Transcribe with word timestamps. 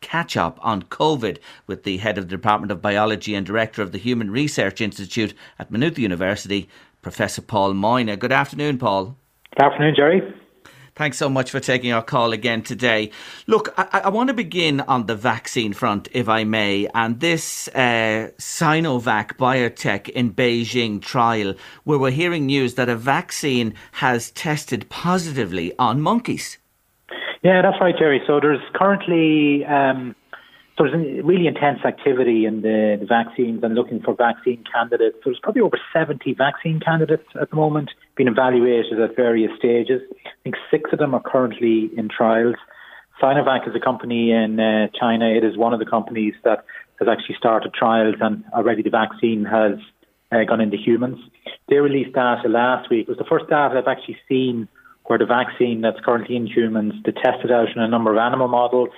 catch 0.00 0.36
up 0.36 0.58
on 0.62 0.82
COVID 0.84 1.38
with 1.66 1.84
the 1.84 1.98
head 1.98 2.18
of 2.18 2.28
the 2.28 2.36
Department 2.36 2.72
of 2.72 2.82
Biology 2.82 3.34
and 3.34 3.46
director 3.46 3.82
of 3.82 3.92
the 3.92 3.98
Human 3.98 4.30
Research 4.30 4.80
Institute 4.80 5.34
at 5.58 5.70
Maynooth 5.70 5.98
University, 5.98 6.68
Professor 7.02 7.42
Paul 7.42 7.74
Moynagh. 7.74 8.18
Good 8.18 8.32
afternoon, 8.32 8.78
Paul. 8.78 9.16
Good 9.56 9.64
afternoon, 9.64 9.94
Jerry. 9.96 10.34
Thanks 10.96 11.16
so 11.16 11.30
much 11.30 11.50
for 11.50 11.60
taking 11.60 11.92
our 11.92 12.02
call 12.02 12.32
again 12.32 12.62
today. 12.62 13.10
Look, 13.46 13.72
I, 13.78 14.02
I 14.04 14.08
want 14.10 14.28
to 14.28 14.34
begin 14.34 14.80
on 14.82 15.06
the 15.06 15.14
vaccine 15.14 15.72
front, 15.72 16.08
if 16.12 16.28
I 16.28 16.44
may, 16.44 16.88
and 16.94 17.20
this 17.20 17.68
uh, 17.68 18.30
Sinovac 18.38 19.36
biotech 19.38 20.08
in 20.10 20.34
Beijing 20.34 21.00
trial, 21.00 21.54
where 21.84 21.98
we're 21.98 22.10
hearing 22.10 22.44
news 22.44 22.74
that 22.74 22.90
a 22.90 22.96
vaccine 22.96 23.74
has 23.92 24.30
tested 24.32 24.90
positively 24.90 25.72
on 25.78 26.02
monkeys. 26.02 26.58
Yeah, 27.42 27.62
that's 27.62 27.80
right, 27.80 27.94
Jerry. 27.96 28.20
So 28.26 28.38
there's 28.40 28.60
currently 28.74 29.64
um, 29.64 30.14
there's 30.80 30.92
really 31.24 31.46
intense 31.46 31.80
activity 31.84 32.46
in 32.46 32.62
the, 32.62 32.96
the, 33.00 33.06
vaccines 33.06 33.62
and 33.62 33.74
looking 33.74 34.00
for 34.00 34.14
vaccine 34.14 34.64
candidates. 34.72 35.16
So 35.18 35.30
there's 35.30 35.40
probably 35.42 35.62
over 35.62 35.78
70 35.92 36.34
vaccine 36.34 36.80
candidates 36.80 37.26
at 37.40 37.50
the 37.50 37.56
moment 37.56 37.90
being 38.16 38.28
evaluated 38.28 38.98
at 38.98 39.14
various 39.14 39.50
stages. 39.58 40.00
I 40.24 40.30
think 40.42 40.56
six 40.70 40.90
of 40.92 40.98
them 40.98 41.14
are 41.14 41.22
currently 41.22 41.90
in 41.96 42.08
trials. 42.08 42.56
Sinovac 43.20 43.68
is 43.68 43.74
a 43.74 43.80
company 43.80 44.32
in 44.32 44.58
uh, 44.58 44.88
China. 44.98 45.28
It 45.28 45.44
is 45.44 45.56
one 45.56 45.74
of 45.74 45.80
the 45.80 45.86
companies 45.86 46.34
that 46.44 46.64
has 46.98 47.08
actually 47.08 47.36
started 47.36 47.74
trials 47.74 48.16
and 48.20 48.44
already 48.54 48.82
the 48.82 48.90
vaccine 48.90 49.44
has 49.44 49.78
uh, 50.32 50.44
gone 50.44 50.60
into 50.62 50.78
humans. 50.78 51.18
They 51.68 51.76
released 51.76 52.14
data 52.14 52.48
last 52.48 52.88
week. 52.90 53.02
It 53.02 53.08
was 53.08 53.18
the 53.18 53.24
first 53.24 53.48
data 53.50 53.74
I've 53.76 53.86
actually 53.88 54.18
seen 54.28 54.68
where 55.10 55.18
the 55.18 55.26
vaccine 55.26 55.80
that's 55.80 55.98
currently 56.04 56.36
in 56.36 56.46
humans, 56.46 56.94
they 57.04 57.10
tested 57.10 57.50
out 57.50 57.66
in 57.74 57.82
a 57.82 57.88
number 57.88 58.12
of 58.12 58.18
animal 58.18 58.46
models, 58.46 58.90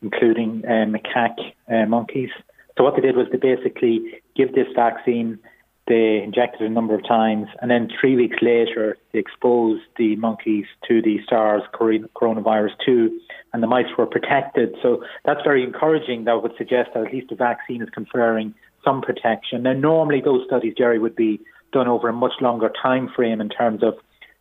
including 0.00 0.62
uh, 0.64 0.86
macaque 0.86 1.54
uh, 1.68 1.84
monkeys. 1.86 2.30
So 2.78 2.84
what 2.84 2.94
they 2.94 3.02
did 3.02 3.16
was 3.16 3.26
they 3.32 3.38
basically 3.38 4.22
give 4.36 4.54
this 4.54 4.68
vaccine, 4.76 5.40
they 5.88 6.22
injected 6.22 6.62
it 6.62 6.66
a 6.66 6.68
number 6.68 6.94
of 6.94 7.04
times, 7.04 7.48
and 7.60 7.68
then 7.68 7.90
three 8.00 8.14
weeks 8.14 8.36
later 8.40 8.96
they 9.12 9.18
exposed 9.18 9.82
the 9.98 10.14
monkeys 10.14 10.66
to 10.86 11.02
the 11.02 11.18
SARS 11.28 11.62
coronavirus 11.74 12.74
2, 12.86 13.20
and 13.52 13.60
the 13.60 13.66
mice 13.66 13.86
were 13.98 14.06
protected. 14.06 14.72
So 14.80 15.02
that's 15.24 15.40
very 15.42 15.64
encouraging. 15.64 16.26
That 16.26 16.44
would 16.44 16.52
suggest 16.56 16.90
that 16.94 17.08
at 17.08 17.12
least 17.12 17.30
the 17.30 17.34
vaccine 17.34 17.82
is 17.82 17.90
conferring 17.90 18.54
some 18.84 19.02
protection. 19.02 19.64
Now, 19.64 19.72
normally 19.72 20.20
those 20.20 20.46
studies, 20.46 20.74
Jerry, 20.78 21.00
would 21.00 21.16
be 21.16 21.40
done 21.72 21.88
over 21.88 22.08
a 22.08 22.12
much 22.12 22.34
longer 22.40 22.70
time 22.80 23.08
frame 23.16 23.40
in 23.40 23.48
terms 23.48 23.82
of 23.82 23.94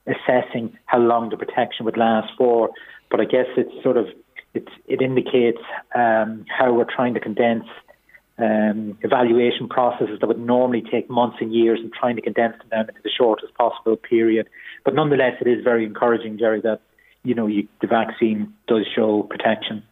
assessing 0.07 0.77
how 0.85 0.99
long 0.99 1.29
the 1.29 1.37
protection 1.37 1.85
would 1.85 1.97
last 1.97 2.31
for. 2.37 2.69
But 3.09 3.21
I 3.21 3.25
guess 3.25 3.47
it's 3.57 3.83
sort 3.83 3.97
of 3.97 4.07
it's, 4.53 4.71
it 4.87 5.01
indicates 5.01 5.59
um, 5.93 6.45
how 6.47 6.73
we're 6.73 6.85
trying 6.85 7.13
to 7.13 7.19
condense 7.19 7.65
um, 8.37 8.97
evaluation 9.01 9.67
processes 9.67 10.19
that 10.19 10.27
would 10.27 10.39
normally 10.39 10.81
take 10.81 11.09
months 11.09 11.37
and 11.39 11.53
years 11.53 11.79
and 11.79 11.91
trying 11.93 12.15
to 12.15 12.21
condense 12.21 12.57
them 12.57 12.67
down 12.69 12.89
into 12.89 13.01
the 13.03 13.09
shortest 13.09 13.53
possible 13.55 13.95
period. 13.95 14.47
But 14.83 14.93
nonetheless, 14.93 15.35
it 15.41 15.47
is 15.47 15.63
very 15.63 15.85
encouraging, 15.85 16.37
Jerry, 16.37 16.61
that 16.61 16.81
you 17.23 17.33
know 17.33 17.47
you, 17.47 17.67
the 17.81 17.87
vaccine 17.87 18.53
does 18.67 18.85
show 18.93 19.23
protection. 19.23 19.83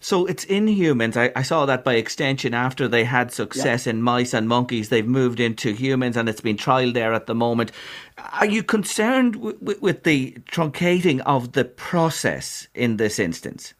So 0.00 0.26
it's 0.26 0.44
in 0.44 0.66
humans. 0.68 1.16
I, 1.16 1.32
I, 1.34 1.42
saw 1.42 1.66
that 1.66 1.84
by 1.84 1.94
extension 1.94 2.54
after 2.54 2.86
they 2.86 3.04
had 3.04 3.32
success 3.32 3.86
yeah. 3.86 3.90
in 3.90 4.02
mice 4.02 4.34
and 4.34 4.48
monkeys, 4.48 4.88
they've 4.88 5.06
moved 5.06 5.40
into 5.40 5.72
humans 5.72 6.16
and 6.16 6.28
it's 6.28 6.40
been 6.40 6.56
trialed 6.56 6.94
there 6.94 7.12
at 7.12 7.26
the 7.26 7.34
moment. 7.34 7.72
Are 8.40 8.46
you 8.46 8.62
concerned 8.62 9.34
w- 9.34 9.56
w- 9.58 9.80
with 9.80 10.04
the 10.04 10.36
truncating 10.50 11.20
of 11.20 11.52
the 11.52 11.64
process 11.64 12.68
in 12.74 12.96
this 12.96 13.18
instance? 13.18 13.74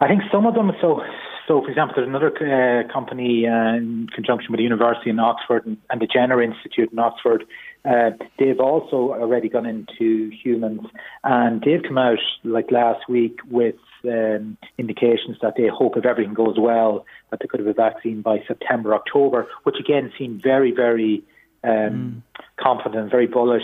I 0.00 0.08
think 0.08 0.22
some 0.30 0.46
of 0.46 0.54
them. 0.54 0.70
So, 0.80 1.00
so 1.48 1.62
for 1.62 1.70
example, 1.70 1.94
there's 1.96 2.08
another 2.08 2.30
uh, 2.30 2.92
company 2.92 3.46
uh, 3.46 3.74
in 3.74 4.06
conjunction 4.14 4.52
with 4.52 4.58
the 4.58 4.64
University 4.64 5.08
in 5.08 5.18
Oxford 5.18 5.64
and, 5.66 5.78
and 5.88 6.00
the 6.00 6.06
Jenner 6.06 6.42
Institute 6.42 6.92
in 6.92 6.98
Oxford. 6.98 7.44
Uh, 7.86 8.10
they've 8.38 8.60
also 8.60 9.14
already 9.14 9.48
gone 9.48 9.64
into 9.64 10.30
humans, 10.30 10.82
and 11.24 11.62
they've 11.62 11.82
come 11.82 11.96
out 11.96 12.18
like 12.44 12.70
last 12.70 13.08
week 13.08 13.38
with 13.50 13.76
um, 14.04 14.58
indications 14.76 15.38
that 15.40 15.54
they 15.56 15.68
hope 15.68 15.96
if 15.96 16.04
everything 16.04 16.34
goes 16.34 16.56
well 16.58 17.06
that 17.30 17.40
they 17.40 17.46
could 17.46 17.60
have 17.60 17.66
a 17.66 17.72
vaccine 17.72 18.20
by 18.20 18.44
September, 18.46 18.94
October, 18.94 19.48
which 19.62 19.76
again 19.80 20.12
seemed 20.18 20.42
very, 20.42 20.70
very 20.70 21.24
um, 21.64 21.70
mm. 21.70 22.42
confident, 22.60 23.10
very 23.10 23.26
bullish. 23.26 23.62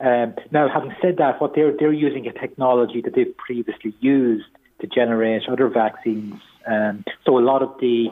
Um, 0.00 0.34
now, 0.50 0.68
having 0.72 0.94
said 1.02 1.18
that, 1.18 1.40
what 1.40 1.54
they're 1.54 1.74
they're 1.78 1.92
using 1.92 2.26
a 2.26 2.32
technology 2.32 3.02
that 3.02 3.14
they've 3.14 3.36
previously 3.36 3.94
used 4.00 4.46
to 4.80 4.86
generate 4.86 5.42
other 5.48 5.68
vaccines. 5.68 6.40
Um, 6.66 7.04
so 7.24 7.38
a 7.38 7.40
lot 7.40 7.62
of 7.62 7.70
the 7.80 8.08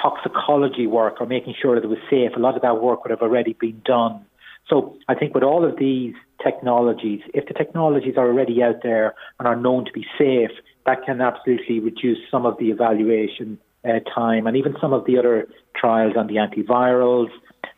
toxicology 0.00 0.86
work 0.86 1.20
or 1.20 1.26
making 1.26 1.54
sure 1.60 1.74
that 1.74 1.84
it 1.84 1.88
was 1.88 1.98
safe, 2.08 2.32
a 2.36 2.38
lot 2.38 2.56
of 2.56 2.62
that 2.62 2.80
work 2.82 3.04
would 3.04 3.10
have 3.10 3.22
already 3.22 3.54
been 3.54 3.80
done. 3.84 4.24
So 4.68 4.96
I 5.08 5.14
think 5.14 5.34
with 5.34 5.42
all 5.42 5.64
of 5.64 5.78
these 5.78 6.14
technologies, 6.42 7.20
if 7.34 7.46
the 7.46 7.54
technologies 7.54 8.14
are 8.16 8.26
already 8.26 8.62
out 8.62 8.82
there 8.82 9.14
and 9.38 9.48
are 9.48 9.56
known 9.56 9.84
to 9.84 9.92
be 9.92 10.06
safe, 10.16 10.50
that 10.86 11.04
can 11.04 11.20
absolutely 11.20 11.80
reduce 11.80 12.18
some 12.30 12.46
of 12.46 12.56
the 12.58 12.70
evaluation 12.70 13.58
uh, 13.84 14.00
time 14.14 14.46
and 14.46 14.56
even 14.56 14.76
some 14.80 14.92
of 14.92 15.04
the 15.06 15.18
other 15.18 15.48
trials 15.74 16.14
on 16.16 16.26
the 16.28 16.34
antivirals. 16.34 17.28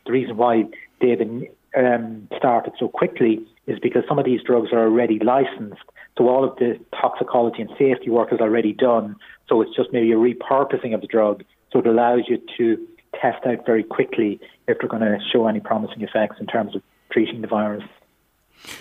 The 0.07 0.13
reason 0.13 0.37
why 0.37 0.65
they've 1.01 1.19
been 1.19 1.49
um, 1.77 2.29
started 2.37 2.75
so 2.79 2.89
quickly 2.89 3.41
is 3.67 3.79
because 3.81 4.03
some 4.09 4.19
of 4.19 4.25
these 4.25 4.41
drugs 4.43 4.69
are 4.73 4.85
already 4.85 5.19
licensed. 5.19 5.83
So 6.19 6.29
all 6.29 6.45
of 6.45 6.57
the 6.57 6.79
toxicology 7.01 7.63
and 7.63 7.71
safety 7.79 8.11
work 8.11 8.33
is 8.33 8.41
already 8.41 8.73
done. 8.73 9.17
So 9.49 9.63
it's 9.63 9.75
just 9.75 9.93
maybe 9.93 10.13
a 10.13 10.17
repurposing 10.17 10.95
of 10.95 11.01
the 11.01 11.07
drug. 11.07 11.43
So 11.73 11.79
it 11.79 11.87
allows 11.87 12.23
you 12.29 12.41
to 12.59 12.87
test 13.21 13.47
out 13.47 13.65
very 13.65 13.83
quickly 13.83 14.41
if 14.69 14.79
they're 14.79 14.89
going 14.89 15.03
to 15.03 15.19
show 15.33 15.47
any 15.47 15.61
promising 15.61 16.03
effects 16.03 16.37
in 16.41 16.47
terms 16.47 16.75
of 16.75 16.83
treating 17.11 17.41
the 17.41 17.49
virus. 17.49 17.85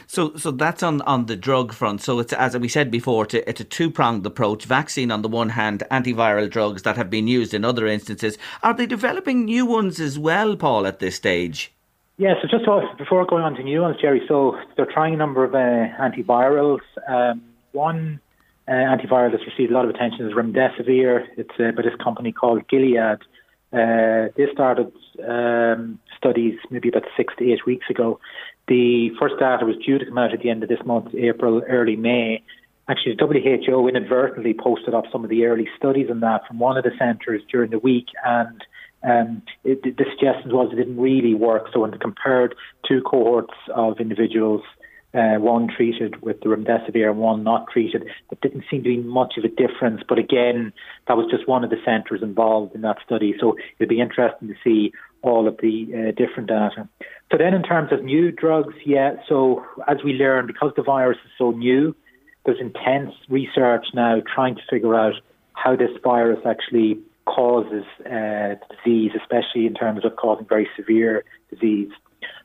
So, 0.08 0.36
so 0.36 0.52
that's 0.52 0.84
on, 0.84 1.02
on 1.02 1.26
the 1.26 1.36
drug 1.36 1.74
front. 1.74 2.02
So 2.02 2.20
it's 2.20 2.34
as 2.34 2.56
we 2.58 2.68
said 2.68 2.92
before, 2.92 3.24
it's 3.24 3.34
a, 3.34 3.50
it's 3.50 3.62
a 3.62 3.64
two 3.64 3.90
pronged 3.90 4.26
approach: 4.26 4.66
vaccine 4.66 5.10
on 5.10 5.22
the 5.22 5.28
one 5.28 5.50
hand, 5.50 5.84
antiviral 5.90 6.50
drugs 6.50 6.84
that 6.84 6.98
have 6.98 7.10
been 7.10 7.28
used 7.28 7.54
in 7.54 7.66
other 7.66 7.88
instances. 7.88 8.38
Are 8.62 8.76
they 8.76 8.86
developing 8.86 9.46
new 9.46 9.66
ones 9.66 10.00
as 10.00 10.20
well, 10.20 10.56
Paul, 10.56 10.86
at 10.86 11.00
this 11.00 11.16
stage? 11.16 11.74
Yeah. 12.22 12.36
So 12.40 12.48
just 12.48 12.64
before 13.00 13.26
going 13.26 13.42
on 13.42 13.56
to 13.56 13.64
new 13.64 13.82
ones, 13.82 13.98
Jerry. 14.00 14.22
So 14.28 14.56
they're 14.78 14.86
trying 14.86 15.16
a 15.16 15.18
number 15.18 15.44
of 15.44 15.56
uh, 15.56 15.58
antivirals. 15.58 16.82
Um, 17.08 17.42
one 17.72 18.20
uh, 18.68 18.74
antiviral 18.74 19.32
that's 19.32 19.48
received 19.48 19.72
a 19.72 19.74
lot 19.74 19.86
of 19.86 19.90
attention 19.90 20.28
is 20.28 20.34
remdesivir. 20.34 21.26
It's 21.36 21.50
uh, 21.60 21.72
by 21.76 21.82
this 21.82 21.96
company 22.00 22.32
called 22.32 22.68
Gilead. 22.68 23.18
Uh, 23.74 24.30
they 24.38 24.46
started 24.54 24.92
um, 25.28 25.98
studies 26.16 26.60
maybe 26.70 26.90
about 26.90 27.06
six 27.18 27.34
to 27.40 27.52
eight 27.52 27.66
weeks 27.66 27.88
ago. 27.90 28.20
The 28.68 29.10
first 29.20 29.40
data 29.40 29.66
was 29.66 29.78
due 29.84 29.98
to 29.98 30.06
come 30.06 30.20
out 30.20 30.32
at 30.32 30.42
the 30.42 30.52
end 30.52 30.62
of 30.62 30.70
this 30.70 30.86
month, 30.86 31.16
April, 31.16 31.64
early 31.68 31.96
May. 31.96 32.44
Actually, 32.88 33.16
the 33.16 33.66
WHO 33.68 33.88
inadvertently 33.88 34.54
posted 34.54 34.94
up 34.94 35.06
some 35.12 35.24
of 35.24 35.32
the 35.32 35.46
early 35.46 35.68
studies 35.76 36.06
on 36.12 36.20
that 36.20 36.46
from 36.48 36.60
one 36.60 36.78
of 36.78 36.84
the 36.84 36.92
centres 37.00 37.42
during 37.52 37.72
the 37.72 37.80
week, 37.80 38.10
and 38.24 38.64
um, 39.04 39.42
it, 39.64 39.84
the 39.84 40.06
suggestion 40.10 40.52
was 40.52 40.72
it 40.72 40.76
didn't 40.76 41.00
really 41.00 41.34
work. 41.34 41.68
So 41.74 41.80
when 41.80 41.92
they 41.92 41.98
compared 41.98 42.56
two 42.88 43.02
cohorts 43.02 43.54
of 43.74 44.00
individuals 44.00 44.62
uh, 45.14 45.36
one 45.36 45.68
treated 45.68 46.22
with 46.22 46.40
the 46.42 46.48
remdesivir 46.48 47.10
and 47.10 47.20
one 47.20 47.44
not 47.44 47.68
treated. 47.72 48.04
There 48.04 48.38
didn't 48.42 48.64
seem 48.72 48.84
to 48.84 48.90
be 48.90 48.98
much 48.98 49.34
of 49.38 49.44
a 49.44 49.50
difference, 49.50 50.02
but 50.08 50.18
again, 50.18 50.72
that 51.08 51.18
was 51.18 51.30
just 51.30 51.48
one 51.48 51.64
of 51.64 51.70
the 51.70 51.82
centres 51.84 52.22
involved 52.24 52.76
in 52.76 52.82
that 52.82 52.98
study. 53.06 53.36
So 53.40 53.58
it'd 53.78 53.90
be 53.90 54.00
interesting 54.00 54.48
to 54.48 54.56
see 54.64 54.94
all 55.22 55.48
of 55.48 55.58
the 55.58 55.88
uh, 55.94 56.12
different 56.12 56.48
data. 56.48 56.88
So 57.32 57.38
then, 57.38 57.54
in 57.54 57.64
terms 57.64 57.92
of 57.92 58.04
new 58.04 58.32
drugs, 58.32 58.74
yeah. 58.86 59.16
So 59.28 59.66
as 59.88 59.98
we 60.04 60.14
learn, 60.14 60.48
because 60.48 60.72
the 60.76 60.84
virus 60.84 61.18
is 61.26 61.32
so 61.38 61.52
new, 61.52 61.96
there's 62.46 62.60
intense 62.60 63.14
research 63.30 63.86
now 63.94 64.22
trying 64.34 64.56
to 64.56 64.62
figure 64.70 64.96
out 64.96 65.14
how 65.54 65.76
this 65.76 65.92
virus 66.04 66.40
actually 66.46 67.00
causes 67.36 67.86
uh, 68.06 68.56
disease, 68.76 69.12
especially 69.22 69.66
in 69.66 69.74
terms 69.74 70.04
of 70.06 70.16
causing 70.16 70.46
very 70.46 70.68
severe 70.76 71.24
disease. 71.50 71.92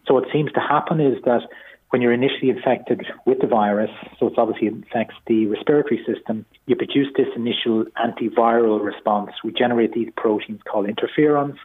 So 0.06 0.14
what 0.14 0.24
seems 0.32 0.52
to 0.52 0.60
happen 0.60 1.00
is 1.00 1.18
that 1.24 1.42
when 1.90 2.02
you're 2.02 2.12
initially 2.12 2.50
infected 2.50 3.06
with 3.26 3.38
the 3.40 3.46
virus, 3.46 3.90
so 4.18 4.28
it 4.28 4.34
obviously 4.36 4.68
infects 4.68 5.14
the 5.26 5.46
respiratory 5.46 6.04
system, 6.06 6.44
you 6.66 6.76
produce 6.76 7.08
this 7.16 7.28
initial 7.34 7.84
antiviral 7.96 8.84
response. 8.84 9.30
We 9.44 9.52
generate 9.52 9.92
these 9.92 10.10
proteins 10.16 10.60
called 10.70 10.86
interferons, 10.86 11.56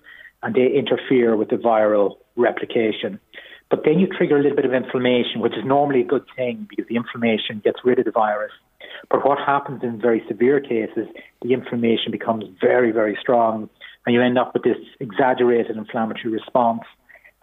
and 0.43 0.55
they 0.55 0.67
interfere 0.67 1.35
with 1.35 1.49
the 1.49 1.57
viral 1.57 2.17
replication. 2.35 3.19
But 3.69 3.83
then 3.85 3.99
you 3.99 4.07
trigger 4.07 4.37
a 4.37 4.41
little 4.41 4.55
bit 4.55 4.65
of 4.65 4.73
inflammation, 4.73 5.39
which 5.39 5.53
is 5.53 5.63
normally 5.65 6.01
a 6.01 6.05
good 6.05 6.25
thing 6.35 6.67
because 6.69 6.85
the 6.87 6.97
inflammation 6.97 7.61
gets 7.63 7.79
rid 7.83 7.99
of 7.99 8.05
the 8.05 8.11
virus. 8.11 8.51
But 9.09 9.25
what 9.25 9.37
happens 9.39 9.83
in 9.83 9.99
very 9.99 10.23
severe 10.27 10.59
cases, 10.59 11.07
the 11.41 11.53
inflammation 11.53 12.11
becomes 12.11 12.45
very, 12.59 12.91
very 12.91 13.17
strong, 13.19 13.69
and 14.05 14.15
you 14.15 14.21
end 14.21 14.37
up 14.37 14.53
with 14.53 14.63
this 14.63 14.77
exaggerated 14.99 15.77
inflammatory 15.77 16.33
response. 16.33 16.81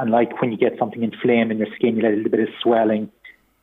And 0.00 0.10
like 0.10 0.40
when 0.40 0.52
you 0.52 0.58
get 0.58 0.78
something 0.78 1.02
inflamed 1.02 1.50
in 1.50 1.58
your 1.58 1.68
skin, 1.74 1.96
you 1.96 2.02
get 2.02 2.12
a 2.12 2.16
little 2.16 2.30
bit 2.30 2.40
of 2.40 2.48
swelling. 2.62 3.10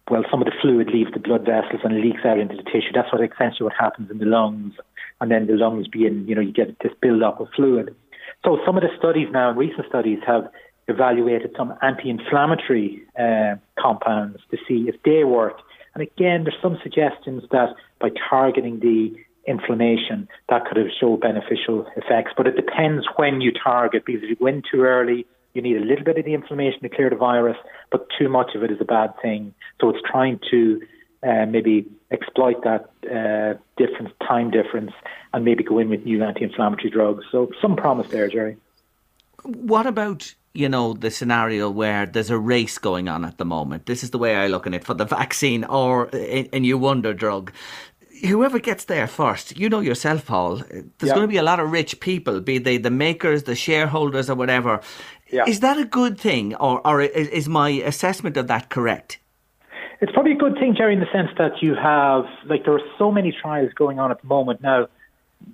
Well, 0.10 0.24
some 0.30 0.42
of 0.42 0.46
the 0.46 0.54
fluid 0.62 0.90
leaves 0.94 1.12
the 1.14 1.20
blood 1.20 1.46
vessels 1.46 1.82
and 1.84 2.00
leaks 2.00 2.22
out 2.26 2.40
into 2.40 2.56
the 2.56 2.64
tissue. 2.64 2.92
That's 2.94 3.12
what 3.12 3.22
essentially 3.24 3.66
what 3.66 3.74
happens 3.80 4.12
in 4.12 4.20
the 4.20 4.26
lungs. 4.26 4.74
And 5.20 5.32
then 5.32 5.48
the 5.48 5.54
lungs 5.54 5.88
being, 5.88 6.28
you 6.28 6.36
know, 6.36 6.42
you 6.42 6.52
get 6.52 6.78
this 6.80 6.92
build 7.02 7.24
up 7.24 7.40
of 7.40 7.48
fluid. 7.56 7.96
So 8.44 8.60
some 8.66 8.78
of 8.78 8.84
the 8.84 8.90
studies 9.00 9.30
now, 9.32 9.52
recent 9.52 9.88
studies, 9.88 10.20
have 10.28 10.50
evaluated 10.88 11.52
some 11.58 11.74
anti-inflammatory 11.82 13.02
uh, 13.18 13.56
compounds 13.80 14.40
to 14.52 14.58
see 14.68 14.86
if 14.88 14.96
they 15.04 15.24
work. 15.24 15.58
And 15.96 16.04
again, 16.04 16.44
there's 16.44 16.62
some 16.62 16.78
suggestions 16.84 17.44
that 17.52 17.70
by 18.00 18.10
targeting 18.30 18.80
the 18.80 19.16
inflammation, 19.48 20.28
that 20.50 20.66
could 20.66 20.78
have 20.78 20.88
shown 21.00 21.20
beneficial 21.20 21.88
effects. 21.96 22.34
But 22.36 22.48
it 22.48 22.56
depends 22.56 23.06
when 23.16 23.42
you 23.42 23.52
target, 23.52 24.04
because 24.06 24.24
if 24.24 24.30
you 24.30 24.36
go 24.36 24.48
in 24.48 24.62
too 24.70 24.82
early, 24.82 25.26
you 25.54 25.62
need 25.62 25.78
a 25.78 25.86
little 25.86 26.04
bit 26.04 26.18
of 26.18 26.26
the 26.26 26.34
inflammation 26.34 26.82
to 26.82 26.90
clear 26.90 27.10
the 27.10 27.16
virus, 27.16 27.58
but 27.92 28.08
too 28.20 28.28
much 28.28 28.56
of 28.56 28.64
it 28.64 28.72
is 28.72 28.82
a 28.82 28.86
bad 28.86 29.14
thing. 29.22 29.54
So 29.80 29.90
it's 29.90 30.00
trying 30.06 30.40
to 30.52 30.82
uh, 31.24 31.46
maybe 31.46 31.86
exploit 32.12 32.64
that 32.64 32.90
uh, 33.10 33.58
difference, 33.78 34.12
time 34.28 34.52
difference, 34.52 34.92
and 35.34 35.46
maybe 35.46 35.64
go 35.64 35.80
in 35.80 35.90
with 35.90 36.04
new 36.04 36.24
anti-inflammatory 36.24 36.90
drugs. 36.90 37.24
So 37.32 37.52
some 37.62 37.76
promise 37.76 38.08
there, 38.10 38.28
Jerry. 38.28 38.58
What 39.44 39.88
about 39.88 40.34
you 40.56 40.70
know 40.70 40.94
the 40.94 41.12
scenario 41.12 41.70
where 41.70 42.06
there's 42.06 42.30
a 42.30 42.38
race 42.38 42.78
going 42.78 43.08
on 43.08 43.26
at 43.26 43.38
the 43.38 43.46
moment? 43.46 43.86
This 43.86 44.04
is 44.04 44.12
the 44.12 44.18
way 44.18 44.36
I 44.36 44.48
look 44.48 44.66
at 44.66 44.74
it 44.74 44.84
for 44.84 44.94
the 44.94 45.06
vaccine 45.20 45.64
or 45.64 46.10
a, 46.14 46.50
a 46.54 46.60
new 46.60 46.78
wonder 46.78 47.14
drug 47.14 47.52
whoever 48.24 48.60
gets 48.60 48.86
there 48.86 49.08
first, 49.08 49.58
you 49.58 49.70
know 49.70 49.80
yourself, 49.80 50.26
Paul, 50.26 50.62
eh, 50.62 50.64
there's 50.72 51.10
yeah. 51.10 51.16
going 51.16 51.22
to 51.22 51.28
be 51.28 51.38
a 51.38 51.44
lot 51.44 51.60
of 51.60 51.72
rich 51.72 52.00
people, 52.00 52.40
be 52.40 52.58
they 52.58 52.78
the 52.78 52.92
makers, 52.92 53.44
the 53.44 53.56
shareholders, 53.56 54.30
or 54.30 54.36
whatever. 54.36 54.82
Yeah. 55.32 55.44
Is 55.48 55.60
that 55.62 55.78
a 55.78 55.86
good 55.86 56.20
thing, 56.20 56.56
or, 56.56 56.86
or 56.86 57.02
is 57.02 57.50
my 57.50 57.70
assessment 57.70 58.38
of 58.38 58.48
that 58.48 58.70
correct? 58.70 59.20
It's 60.02 60.12
probably 60.12 60.34
a 60.34 60.38
good 60.38 60.56
thing, 60.56 60.76
Jerry, 60.76 60.94
in 60.94 61.00
the 61.00 61.12
sense 61.12 61.30
that 61.38 61.62
you 61.62 61.74
have, 61.76 62.26
like, 62.46 62.66
there 62.66 62.74
are 62.74 62.88
so 62.98 63.12
many 63.12 63.32
trials 63.32 63.72
going 63.74 64.00
on 64.00 64.12
at 64.12 64.22
the 64.22 64.28
moment 64.28 64.62
now. 64.62 64.88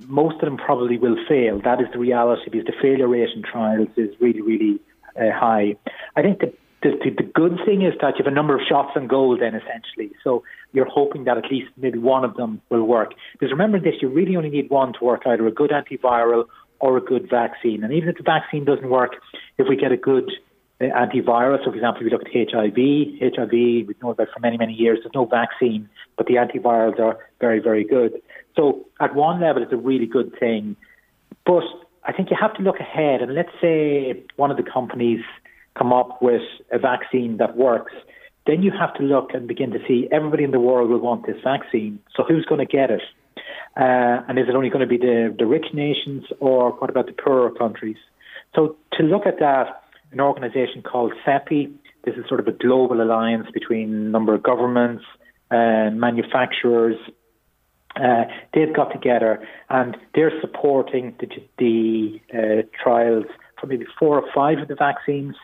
Most 0.08 0.36
of 0.36 0.42
them 0.42 0.58
probably 0.58 0.98
will 0.98 1.18
fail. 1.28 1.60
That 1.60 1.82
is 1.82 1.88
the 1.92 2.00
reality 2.00 2.50
because 2.50 2.66
the 2.66 2.74
failure 2.82 3.08
rate 3.08 3.30
in 3.36 3.44
trials 3.44 3.90
is 3.98 4.10
really, 4.20 4.42
really 4.42 4.80
uh, 5.16 5.32
high. 5.34 5.76
I 6.16 6.22
think 6.22 6.40
the, 6.40 6.54
the, 6.82 7.10
the 7.18 7.24
good 7.24 7.60
thing 7.66 7.84
is 7.84 7.94
that 8.02 8.18
you 8.18 8.24
have 8.24 8.32
a 8.32 8.36
number 8.36 8.56
of 8.56 8.62
shots 8.68 8.92
on 8.96 9.08
goal 9.08 9.38
then 9.38 9.56
essentially. 9.56 10.12
So 10.24 10.44
you're 10.74 10.90
hoping 10.90 11.26
that 11.26 11.38
at 11.38 11.46
least 11.52 11.70
maybe 11.78 12.00
one 12.00 12.24
of 12.24 12.36
them 12.36 12.62
will 12.70 12.84
work. 12.84 13.14
Because 13.34 13.52
remember 13.52 13.80
this, 13.80 13.96
you 14.02 14.10
really 14.10 14.36
only 14.36 14.50
need 14.50 14.70
one 14.70 14.94
to 14.94 15.04
work, 15.04 15.24
either 15.26 15.46
a 15.48 15.52
good 15.52 15.72
antiviral 15.72 16.46
or 16.80 16.98
a 16.98 17.02
good 17.02 17.30
vaccine. 17.30 17.84
And 17.84 17.94
even 17.94 18.10
if 18.10 18.18
the 18.18 18.24
vaccine 18.24 18.66
doesn't 18.66 18.90
work, 18.90 19.12
if 19.58 19.68
we 19.70 19.76
get 19.76 19.92
a 19.92 19.98
good 19.98 20.32
uh, 20.82 20.86
antivirus, 20.86 21.60
so 21.64 21.72
for 21.72 21.76
example, 21.76 22.02
if 22.02 22.06
we 22.06 22.10
look 22.10 22.26
at 22.26 22.34
HIV, 22.34 23.36
HIV, 23.36 23.52
we've 23.88 24.02
known 24.02 24.12
about 24.12 24.30
for 24.34 24.40
many, 24.40 24.58
many 24.58 24.74
years, 24.74 25.00
there's 25.04 25.14
no 25.14 25.26
vaccine, 25.26 25.88
but 26.18 26.26
the 26.26 26.36
antivirals 26.36 27.00
are 27.00 27.20
very, 27.40 27.60
very 27.60 27.84
good. 27.84 28.14
So 28.56 28.88
at 29.00 29.14
one 29.14 29.40
level, 29.40 29.62
it's 29.62 29.72
a 29.72 29.78
really 29.78 30.08
good 30.08 30.34
thing. 30.40 30.76
But 31.46 31.64
I 32.04 32.14
think 32.14 32.30
you 32.32 32.38
have 32.40 32.54
to 32.56 32.64
look 32.64 32.80
ahead, 32.80 33.22
and 33.22 33.36
let's 33.36 33.52
say 33.62 34.24
one 34.36 34.52
of 34.52 34.58
the 34.58 34.64
companies 34.64 35.22
come 35.78 35.94
up 35.94 36.22
with 36.22 36.42
a 36.72 36.80
vaccine 36.80 37.38
that 37.38 37.56
works, 37.56 37.94
then 38.48 38.64
you 38.64 38.72
have 38.72 38.94
to 38.96 39.04
look 39.04 39.34
and 39.34 39.48
begin 39.48 39.72
to 39.72 39.80
see 39.88 40.08
everybody 40.12 40.44
in 40.44 40.52
the 40.52 40.60
world 40.60 40.90
will 40.90 41.00
want 41.00 41.28
this 41.28 41.38
vaccine. 41.44 42.00
So 42.16 42.24
who's 42.28 42.46
going 42.46 42.60
to 42.60 42.66
get 42.66 42.90
it? 42.90 43.02
Uh, 43.78 44.26
and 44.28 44.38
is 44.38 44.46
it 44.50 44.56
only 44.56 44.70
going 44.70 44.82
to 44.82 44.88
be 44.88 44.98
the, 44.98 45.34
the 45.38 45.46
rich 45.46 45.68
nations 45.74 46.24
or 46.40 46.72
what 46.72 46.90
about 46.90 47.06
the 47.06 47.14
poorer 47.14 47.52
countries? 47.52 47.98
So 48.56 48.76
to 48.94 49.04
look 49.04 49.26
at 49.26 49.40
that, 49.40 49.84
an 50.12 50.20
organisation 50.20 50.82
called 50.82 51.14
CEPI, 51.26 51.72
this 52.04 52.16
is 52.16 52.26
sort 52.28 52.40
of 52.40 52.48
a 52.48 52.52
global 52.52 53.02
alliance 53.02 53.48
between 53.54 53.94
a 53.94 54.10
number 54.10 54.34
of 54.34 54.44
governments, 54.44 55.04
and 55.52 56.00
manufacturers, 56.00 56.98
uh, 57.96 58.24
they've 58.54 58.74
got 58.74 58.92
together 58.92 59.46
and 59.70 59.98
they're 60.16 60.34
supporting 60.42 61.16
the, 61.20 61.28
the 61.58 62.22
uh, 62.34 62.62
trials 62.82 63.26
for 63.60 63.68
maybe 63.68 63.86
four 64.00 64.20
or 64.20 64.32
five 64.34 64.60
of 64.60 64.68
the 64.68 64.76
vaccines. 64.76 65.36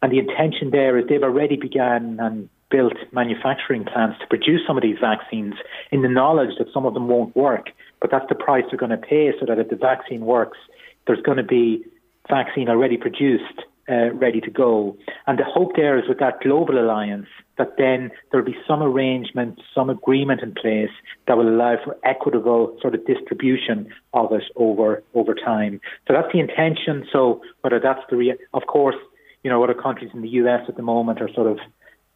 And 0.00 0.12
the 0.12 0.18
intention 0.18 0.70
there 0.70 0.98
is 0.98 1.06
they've 1.08 1.22
already 1.22 1.56
begun 1.56 2.18
and 2.20 2.48
built 2.70 2.94
manufacturing 3.12 3.84
plants 3.84 4.18
to 4.20 4.26
produce 4.26 4.62
some 4.66 4.76
of 4.76 4.82
these 4.82 4.96
vaccines 5.00 5.54
in 5.92 6.02
the 6.02 6.08
knowledge 6.08 6.56
that 6.58 6.66
some 6.72 6.86
of 6.86 6.94
them 6.94 7.06
won't 7.06 7.36
work. 7.36 7.66
But 8.00 8.10
that's 8.10 8.28
the 8.28 8.34
price 8.34 8.64
they're 8.70 8.78
going 8.78 8.90
to 8.90 8.96
pay 8.96 9.30
so 9.38 9.46
that 9.46 9.58
if 9.58 9.68
the 9.68 9.76
vaccine 9.76 10.22
works, 10.22 10.58
there's 11.06 11.20
going 11.20 11.36
to 11.36 11.44
be 11.44 11.84
vaccine 12.28 12.68
already 12.68 12.96
produced, 12.96 13.62
uh, 13.92 14.14
ready 14.14 14.40
to 14.40 14.50
go. 14.50 14.96
And 15.26 15.38
the 15.38 15.44
hope 15.44 15.72
there 15.76 15.98
is 15.98 16.08
with 16.08 16.18
that 16.20 16.40
global 16.40 16.78
alliance 16.78 17.26
that 17.58 17.74
then 17.76 18.10
there'll 18.30 18.46
be 18.46 18.56
some 18.66 18.82
arrangement, 18.82 19.60
some 19.74 19.90
agreement 19.90 20.40
in 20.42 20.54
place 20.54 20.94
that 21.26 21.36
will 21.36 21.48
allow 21.48 21.76
for 21.84 21.96
equitable 22.04 22.76
sort 22.80 22.94
of 22.94 23.04
distribution 23.06 23.92
of 24.14 24.32
it 24.32 24.44
over 24.56 25.02
over 25.14 25.34
time. 25.34 25.80
So 26.08 26.14
that's 26.14 26.32
the 26.32 26.40
intention. 26.40 27.06
So 27.12 27.42
whether 27.60 27.78
that's 27.78 28.00
the 28.08 28.16
re- 28.16 28.38
of 28.54 28.62
course 28.66 28.96
you 29.42 29.50
know, 29.50 29.62
other 29.62 29.74
countries 29.74 30.10
in 30.14 30.22
the 30.22 30.28
US 30.28 30.62
at 30.68 30.76
the 30.76 30.82
moment 30.82 31.20
are 31.20 31.32
sort 31.34 31.46
of 31.46 31.58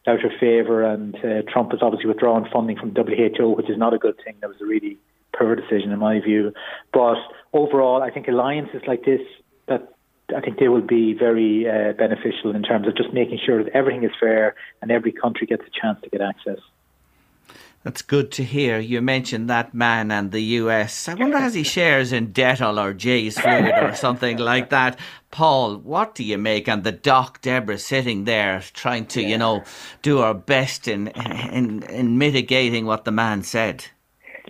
out 0.06 0.24
of 0.24 0.30
favour, 0.38 0.84
and 0.84 1.16
uh, 1.16 1.42
Trump 1.52 1.72
has 1.72 1.80
obviously 1.82 2.06
withdrawn 2.06 2.48
funding 2.52 2.76
from 2.76 2.94
WHO, 2.94 3.50
which 3.50 3.68
is 3.68 3.76
not 3.76 3.92
a 3.92 3.98
good 3.98 4.16
thing. 4.24 4.34
That 4.40 4.48
was 4.48 4.60
a 4.60 4.64
really 4.64 4.98
poor 5.36 5.56
decision 5.56 5.90
in 5.90 5.98
my 5.98 6.20
view. 6.20 6.52
But 6.92 7.16
overall, 7.52 8.02
I 8.02 8.10
think 8.10 8.28
alliances 8.28 8.82
like 8.86 9.04
this 9.04 9.20
that 9.66 9.92
I 10.34 10.40
think 10.40 10.58
they 10.58 10.68
will 10.68 10.80
be 10.80 11.14
very 11.14 11.68
uh, 11.68 11.92
beneficial 11.92 12.54
in 12.54 12.62
terms 12.62 12.88
of 12.88 12.96
just 12.96 13.12
making 13.12 13.38
sure 13.44 13.62
that 13.62 13.72
everything 13.74 14.04
is 14.04 14.10
fair 14.18 14.54
and 14.82 14.90
every 14.90 15.12
country 15.12 15.46
gets 15.46 15.62
a 15.62 15.80
chance 15.80 16.00
to 16.02 16.10
get 16.10 16.20
access. 16.20 16.58
That's 17.86 18.02
good 18.02 18.32
to 18.32 18.42
hear. 18.42 18.80
You 18.80 19.00
mentioned 19.00 19.48
that 19.48 19.72
man 19.72 20.10
and 20.10 20.32
the 20.32 20.40
US. 20.40 21.08
I 21.08 21.14
wonder 21.14 21.38
has 21.38 21.54
he 21.54 21.62
shares 21.76 22.12
in 22.12 22.32
Dettol 22.32 22.82
or 22.82 22.92
Jeyes 22.92 23.38
Fluid 23.38 23.78
or 23.80 23.94
something 23.94 24.38
like 24.38 24.70
that. 24.70 24.98
Paul, 25.30 25.76
what 25.76 26.16
do 26.16 26.24
you 26.24 26.36
make? 26.36 26.66
And 26.66 26.82
the 26.82 26.90
doc 26.90 27.40
Deborah 27.42 27.78
sitting 27.78 28.24
there 28.24 28.60
trying 28.74 29.06
to, 29.06 29.22
yeah. 29.22 29.28
you 29.28 29.38
know, 29.38 29.62
do 30.02 30.18
our 30.18 30.34
best 30.34 30.88
in, 30.88 31.06
in 31.52 31.84
in 31.84 32.18
mitigating 32.18 32.86
what 32.86 33.04
the 33.04 33.12
man 33.12 33.44
said. 33.44 33.86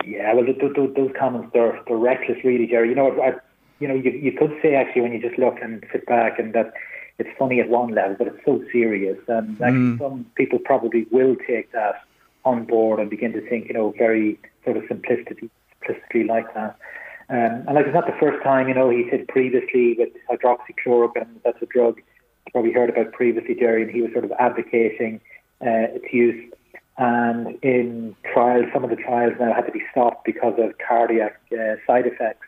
Yeah, 0.03 0.33
well, 0.33 0.47
those, 0.47 0.95
those 0.95 1.11
comments 1.19 1.51
they're 1.53 1.79
they're 1.87 1.97
reckless, 1.99 2.39
really, 2.43 2.67
Jerry. 2.67 2.89
You 2.89 2.95
know, 2.95 3.05
what 3.05 3.35
I, 3.35 3.39
you 3.79 3.89
know, 3.89 3.95
you 3.95 4.11
you 4.11 4.33
could 4.33 4.57
say 4.63 4.75
actually 4.75 5.03
when 5.03 5.13
you 5.13 5.21
just 5.21 5.39
look 5.39 5.57
and 5.63 5.85
sit 5.93 6.07
back 6.07 6.39
and 6.39 6.55
that 6.55 6.73
it's 7.19 7.31
funny 7.39 7.61
at 7.61 7.69
one 7.69 7.95
level, 7.95 8.17
but 8.19 8.27
it's 8.27 8.45
so 8.45 8.63
serious, 8.71 9.19
and 9.29 9.61
actually 9.63 9.97
mm. 9.97 9.99
some 9.99 10.27
people 10.35 10.59
probably 10.59 11.07
will 11.11 11.37
take 11.47 11.73
that 11.73 12.03
on 12.45 12.65
board 12.65 13.01
and 13.01 13.11
begin 13.11 13.33
to 13.33 13.49
think, 13.49 13.69
you 13.69 13.75
know, 13.75 13.93
very 13.99 14.39
sort 14.65 14.77
of 14.77 14.85
simplistically, 14.85 15.51
simplistically 15.83 16.27
like 16.27 16.53
that. 16.55 16.77
Um, 17.29 17.65
and 17.67 17.75
like 17.75 17.87
it's 17.87 17.95
not 17.95 18.07
the 18.07 18.17
first 18.21 18.43
time, 18.45 18.69
you 18.69 18.75
know, 18.75 18.89
he 18.89 19.09
said 19.11 19.27
previously 19.29 19.97
with 19.99 20.11
hydroxychloroquine, 20.31 21.27
that's 21.45 21.61
a 21.61 21.67
drug 21.67 21.97
you 22.47 22.53
probably 22.53 22.73
heard 22.73 22.91
about 22.91 23.13
previously, 23.13 23.55
Jerry, 23.55 23.83
and 23.83 23.91
he 23.91 24.01
was 24.01 24.13
sort 24.13 24.25
of 24.25 24.33
advocating 24.39 25.21
uh, 25.61 25.91
its 25.97 26.13
use. 26.13 26.53
And 26.99 27.59
in 27.63 28.15
trials, 28.33 28.67
some 28.73 28.85
of 28.85 28.91
the 28.91 28.97
trials 28.97 29.35
now 29.41 29.53
had 29.53 29.67
to 29.67 29.73
be 29.73 29.83
stopped 29.91 30.25
because 30.25 30.55
of 30.59 30.73
cardiac 30.79 31.41
uh, 31.53 31.75
side 31.87 32.07
effects. 32.07 32.46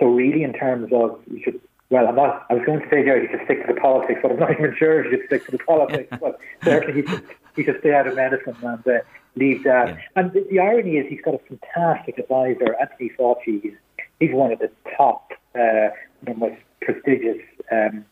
So 0.00 0.06
really, 0.06 0.42
in 0.42 0.52
terms 0.52 0.92
of, 0.92 1.20
you 1.30 1.42
should 1.42 1.60
well, 1.88 2.08
I'm 2.08 2.16
not. 2.16 2.46
I 2.50 2.54
was 2.54 2.64
going 2.66 2.80
to 2.80 2.86
say 2.90 3.04
here 3.04 3.20
he 3.20 3.28
should 3.28 3.44
stick 3.44 3.66
to 3.66 3.72
the 3.72 3.80
politics, 3.80 4.18
but 4.20 4.32
I'm 4.32 4.38
not 4.38 4.50
even 4.58 4.74
sure 4.76 5.00
if 5.00 5.06
he 5.06 5.16
should 5.16 5.26
stick 5.26 5.44
to 5.46 5.52
the 5.52 5.58
politics. 5.58 6.08
but 6.20 6.38
certainly 6.64 7.02
he 7.02 7.08
should, 7.08 7.24
he 7.54 7.64
should 7.64 7.78
stay 7.80 7.94
out 7.94 8.06
of 8.06 8.16
medicine 8.16 8.56
and 8.62 8.88
uh, 8.88 8.98
leave 9.36 9.62
that. 9.64 9.88
Yeah. 9.88 10.00
And 10.16 10.32
the, 10.32 10.46
the, 10.50 10.58
irony 10.58 10.96
is, 10.96 11.06
he's 11.08 11.20
got 11.20 11.34
a 11.34 11.38
fantastic 11.38 12.18
advisor, 12.18 12.74
Anthony 12.80 13.12
Fauci. 13.16 13.62
He's, 13.62 13.74
he's 14.18 14.32
one 14.32 14.52
of 14.52 14.58
the 14.58 14.70
top, 14.96 15.30
uh, 15.54 15.94
the 16.24 16.34
most 16.36 16.60
prestigious 16.82 17.38
um, 17.70 18.04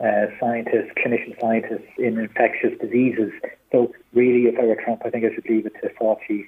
uh, 0.00 0.26
scientists, 0.40 0.90
clinician 0.96 1.38
scientists 1.38 1.88
in 1.98 2.18
infectious 2.18 2.78
diseases. 2.80 3.30
So 3.72 3.92
really, 4.14 4.44
if 4.44 4.58
I 4.58 4.64
were 4.64 4.76
Trump, 4.76 5.02
I 5.04 5.10
think 5.10 5.26
I 5.26 5.34
should 5.34 5.48
leave 5.48 5.66
it 5.66 5.74
to 5.82 5.90
Fauci 6.00 6.46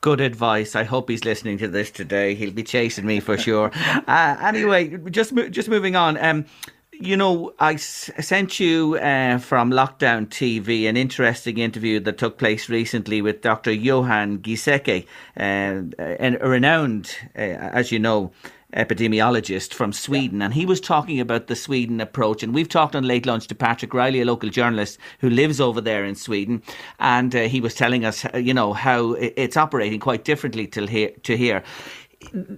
Good 0.00 0.20
advice. 0.20 0.74
I 0.74 0.84
hope 0.84 1.08
he's 1.10 1.24
listening 1.24 1.58
to 1.58 1.68
this 1.68 1.90
today. 1.90 2.34
He'll 2.34 2.52
be 2.52 2.62
chasing 2.62 3.06
me 3.06 3.20
for 3.20 3.36
sure. 3.38 3.70
uh, 4.06 4.36
anyway, 4.40 4.96
just 5.10 5.34
just 5.50 5.68
moving 5.68 5.96
on. 5.96 6.16
Um, 6.18 6.44
you 6.92 7.16
know, 7.16 7.54
I 7.58 7.74
s- 7.74 8.10
sent 8.20 8.60
you 8.60 8.96
uh, 8.96 9.38
from 9.38 9.70
Lockdown 9.70 10.26
TV 10.28 10.88
an 10.88 10.96
interesting 10.96 11.58
interview 11.58 11.98
that 12.00 12.18
took 12.18 12.36
place 12.36 12.68
recently 12.68 13.22
with 13.22 13.40
Dr. 13.40 13.72
Johan 13.72 14.40
Giesecke, 14.40 15.06
uh, 15.36 15.82
a 15.98 16.48
renowned, 16.48 17.16
uh, 17.34 17.38
as 17.38 17.90
you 17.90 17.98
know, 17.98 18.32
epidemiologist 18.72 19.74
from 19.74 19.92
Sweden, 19.92 20.42
and 20.42 20.54
he 20.54 20.66
was 20.66 20.80
talking 20.80 21.20
about 21.20 21.46
the 21.46 21.56
Sweden 21.56 22.00
approach. 22.00 22.42
And 22.42 22.54
we've 22.54 22.68
talked 22.68 22.96
on 22.96 23.04
late 23.04 23.26
lunch 23.26 23.46
to 23.48 23.54
Patrick 23.54 23.94
Riley, 23.94 24.20
a 24.20 24.24
local 24.24 24.48
journalist 24.48 24.98
who 25.20 25.30
lives 25.30 25.60
over 25.60 25.80
there 25.80 26.04
in 26.04 26.14
Sweden, 26.14 26.62
and 26.98 27.34
uh, 27.34 27.42
he 27.42 27.60
was 27.60 27.74
telling 27.74 28.04
us, 28.04 28.24
uh, 28.24 28.38
you 28.38 28.54
know, 28.54 28.72
how 28.72 29.12
it's 29.12 29.56
operating 29.56 30.00
quite 30.00 30.24
differently 30.24 30.66
to 30.68 30.86
here. 30.86 31.10
To 31.24 31.36
here. 31.36 31.62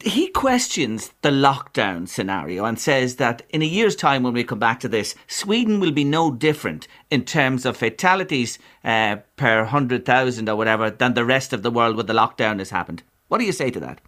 He 0.02 0.26
questions 0.26 1.12
the 1.23 1.31
lockdown 1.31 2.09
scenario 2.09 2.64
and 2.64 2.81
says 2.81 3.16
that 3.16 3.42
in 3.50 3.62
a 3.62 3.66
year's 3.66 3.95
time, 3.95 4.25
when 4.25 4.33
we 4.33 4.42
come 4.42 4.59
back 4.59 4.81
to 4.81 4.88
this, 4.88 5.14
Sweden 5.28 5.78
will 5.78 5.92
be 5.92 6.02
no 6.02 6.33
different 6.33 6.88
in 7.12 7.25
terms 7.25 7.64
of 7.64 7.76
fatalities 7.76 8.59
uh, 8.83 9.16
per 9.37 9.59
100,000 9.59 10.49
or 10.49 10.57
whatever 10.57 10.90
than 10.90 11.14
the 11.14 11.25
rest 11.25 11.52
of 11.52 11.62
the 11.62 11.71
world 11.71 11.95
where 11.95 12.02
the 12.02 12.12
lockdown 12.12 12.59
has 12.59 12.71
happened. 12.71 13.04
What 13.28 13.38
do 13.38 13.45
you 13.45 13.52
say 13.52 13.71
to 13.71 13.78
that? 13.78 14.00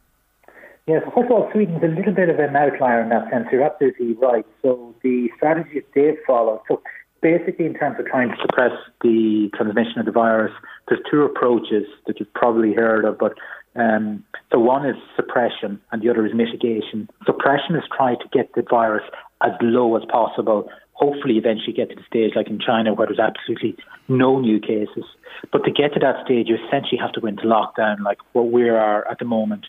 Yes, 0.86 1.02
first 1.14 1.30
of 1.30 1.32
all, 1.32 1.48
Sweden's 1.52 1.82
a 1.82 1.88
little 1.88 2.12
bit 2.12 2.28
of 2.28 2.38
an 2.38 2.54
outlier 2.56 3.02
in 3.02 3.08
that 3.08 3.30
sense. 3.30 3.46
You're 3.50 3.64
absolutely 3.64 4.12
right. 4.14 4.44
So 4.60 4.94
the 5.02 5.30
strategy 5.36 5.80
that 5.80 5.88
they've 5.94 6.18
followed, 6.26 6.60
so 6.68 6.82
basically 7.22 7.64
in 7.64 7.74
terms 7.74 7.98
of 7.98 8.06
trying 8.06 8.28
to 8.28 8.36
suppress 8.42 8.72
the 9.00 9.48
transmission 9.54 9.98
of 9.98 10.04
the 10.04 10.12
virus, 10.12 10.52
there's 10.88 11.00
two 11.10 11.22
approaches 11.22 11.84
that 12.06 12.20
you've 12.20 12.32
probably 12.34 12.74
heard 12.74 13.06
of, 13.06 13.16
but 13.16 13.32
um, 13.76 14.22
so 14.52 14.58
one 14.58 14.86
is 14.86 14.94
suppression 15.16 15.80
and 15.90 16.02
the 16.02 16.10
other 16.10 16.26
is 16.26 16.34
mitigation. 16.34 17.08
Suppression 17.24 17.76
is 17.76 17.84
trying 17.96 18.18
to 18.18 18.28
get 18.30 18.54
the 18.54 18.62
virus 18.68 19.04
as 19.42 19.52
low 19.62 19.96
as 19.96 20.02
possible, 20.10 20.68
hopefully 20.92 21.38
eventually 21.38 21.72
get 21.72 21.88
to 21.88 21.96
the 21.96 22.04
stage 22.06 22.32
like 22.36 22.48
in 22.48 22.60
China 22.60 22.92
where 22.92 23.06
there's 23.06 23.18
absolutely 23.18 23.74
no 24.08 24.38
new 24.38 24.60
cases. 24.60 25.04
But 25.50 25.64
to 25.64 25.70
get 25.70 25.94
to 25.94 26.00
that 26.00 26.24
stage, 26.24 26.48
you 26.48 26.56
essentially 26.56 26.98
have 27.00 27.12
to 27.12 27.20
go 27.20 27.26
into 27.26 27.44
lockdown 27.44 28.00
like 28.00 28.18
what 28.32 28.52
we 28.52 28.68
are 28.68 29.08
at 29.08 29.18
the 29.18 29.24
moment. 29.24 29.66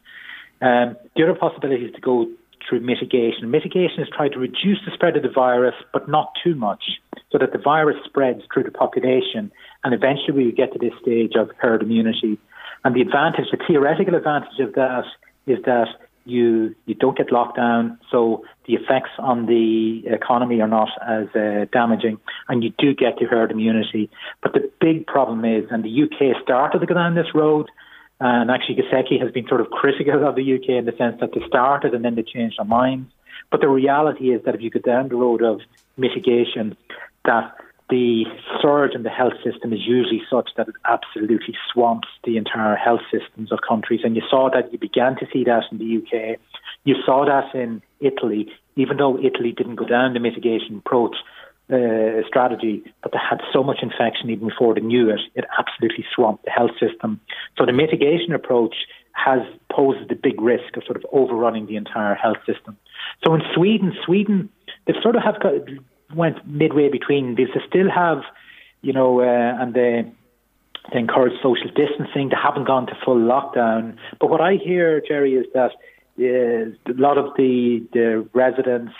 Um, 0.61 0.95
the 1.15 1.23
other 1.23 1.35
possibility 1.35 1.85
is 1.85 1.93
to 1.95 2.01
go 2.01 2.27
through 2.67 2.81
mitigation. 2.81 3.51
Mitigation 3.51 4.01
is 4.01 4.09
trying 4.15 4.31
to 4.31 4.39
reduce 4.39 4.79
the 4.85 4.91
spread 4.93 5.15
of 5.15 5.23
the 5.23 5.29
virus, 5.29 5.75
but 5.93 6.09
not 6.09 6.33
too 6.43 6.55
much, 6.55 6.83
so 7.31 7.37
that 7.37 7.51
the 7.51 7.59
virus 7.59 7.97
spreads 8.05 8.41
through 8.53 8.63
the 8.63 8.71
population, 8.71 9.51
and 9.83 9.93
eventually 9.93 10.45
we 10.45 10.51
get 10.51 10.73
to 10.73 10.79
this 10.79 10.93
stage 11.01 11.33
of 11.35 11.51
herd 11.57 11.83
immunity. 11.83 12.37
And 12.83 12.95
the 12.95 13.01
advantage, 13.01 13.45
the 13.51 13.57
theoretical 13.67 14.15
advantage 14.15 14.59
of 14.59 14.73
that, 14.73 15.05
is 15.47 15.59
that 15.65 15.87
you 16.25 16.75
you 16.87 16.95
don't 16.95 17.17
get 17.17 17.31
locked 17.31 17.55
down, 17.55 17.99
so 18.09 18.43
the 18.65 18.73
effects 18.73 19.11
on 19.19 19.45
the 19.45 20.01
economy 20.07 20.59
are 20.59 20.67
not 20.67 20.89
as 21.07 21.27
uh, 21.35 21.65
damaging, 21.71 22.17
and 22.49 22.63
you 22.63 22.73
do 22.79 22.95
get 22.95 23.19
to 23.19 23.25
herd 23.25 23.51
immunity. 23.51 24.09
But 24.41 24.53
the 24.53 24.71
big 24.81 25.05
problem 25.05 25.45
is, 25.45 25.65
and 25.69 25.83
the 25.83 26.03
UK 26.03 26.41
started 26.41 26.79
to 26.79 26.85
go 26.87 26.95
down 26.95 27.13
this 27.13 27.33
road, 27.35 27.69
and 28.19 28.49
actually, 28.49 28.75
Giesecke 28.75 29.21
has 29.21 29.31
been 29.31 29.47
sort 29.47 29.61
of 29.61 29.69
critical 29.69 30.25
of 30.25 30.35
the 30.35 30.55
UK 30.55 30.69
in 30.69 30.85
the 30.85 30.95
sense 30.97 31.19
that 31.19 31.31
they 31.33 31.45
started 31.47 31.93
and 31.93 32.05
then 32.05 32.15
they 32.15 32.23
changed 32.23 32.57
their 32.57 32.65
minds. 32.65 33.11
But 33.51 33.61
the 33.61 33.67
reality 33.67 34.33
is 34.33 34.43
that 34.45 34.55
if 34.55 34.61
you 34.61 34.69
go 34.69 34.79
down 34.79 35.09
the 35.09 35.15
road 35.15 35.41
of 35.41 35.59
mitigation, 35.97 36.77
that 37.25 37.55
the 37.89 38.23
surge 38.61 38.95
in 38.95 39.03
the 39.03 39.09
health 39.09 39.33
system 39.43 39.71
is 39.71 39.79
usually 39.85 40.21
such 40.29 40.49
that 40.57 40.67
it 40.67 40.75
absolutely 40.85 41.55
swamps 41.71 42.07
the 42.23 42.37
entire 42.37 42.75
health 42.75 43.01
systems 43.11 43.51
of 43.51 43.59
countries. 43.67 44.01
And 44.03 44.15
you 44.15 44.23
saw 44.29 44.49
that, 44.53 44.71
you 44.71 44.79
began 44.79 45.15
to 45.17 45.27
see 45.31 45.43
that 45.43 45.63
in 45.71 45.77
the 45.77 45.97
UK. 45.97 46.39
You 46.83 46.95
saw 47.05 47.25
that 47.25 47.53
in 47.53 47.81
Italy, 47.99 48.49
even 48.75 48.97
though 48.97 49.19
Italy 49.19 49.51
didn't 49.51 49.75
go 49.75 49.85
down 49.85 50.13
the 50.13 50.19
mitigation 50.19 50.77
approach 50.77 51.15
uh, 51.71 52.21
strategy, 52.27 52.83
but 53.01 53.11
they 53.11 53.17
had 53.17 53.41
so 53.51 53.63
much 53.63 53.79
infection 53.81 54.29
even 54.29 54.49
before 54.49 54.75
they 54.75 54.81
knew 54.81 55.09
it, 55.09 55.21
it 55.33 55.45
absolutely 55.57 56.05
swamped 56.13 56.45
the 56.45 56.51
health 56.51 56.71
system. 56.79 57.19
So 57.57 57.65
the 57.65 57.73
mitigation 57.73 58.33
approach 58.33 58.75
has 59.13 59.39
poses 59.71 60.07
the 60.07 60.15
big 60.15 60.39
risk 60.41 60.77
of 60.77 60.83
sort 60.83 60.97
of 60.97 61.05
overrunning 61.11 61.65
the 61.65 61.75
entire 61.75 62.15
health 62.15 62.37
system. 62.45 62.77
So 63.23 63.33
in 63.33 63.41
Sweden, 63.55 63.93
Sweden, 64.05 64.49
they 64.85 64.93
sort 65.01 65.15
of 65.15 65.23
have 65.23 65.39
got, 65.41 65.53
went 66.13 66.45
midway 66.47 66.89
between. 66.89 67.35
They 67.35 67.47
still 67.67 67.89
have, 67.89 68.21
you 68.81 68.93
know, 68.93 69.21
uh, 69.21 69.61
and 69.61 69.73
they 69.73 70.05
they 70.93 70.99
encourage 70.99 71.33
social 71.41 71.69
distancing. 71.75 72.29
They 72.29 72.35
haven't 72.41 72.65
gone 72.67 72.85
to 72.87 72.93
full 73.03 73.17
lockdown. 73.17 73.97
But 74.19 74.29
what 74.29 74.41
I 74.41 74.55
hear, 74.55 75.01
Jerry, 75.01 75.33
is 75.33 75.47
that 75.55 75.71
uh, 76.19 76.91
a 76.91 76.97
lot 76.99 77.17
of 77.17 77.35
the 77.37 77.83
the 77.93 78.27
residents 78.33 78.93